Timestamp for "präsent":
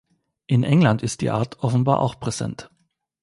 2.19-2.71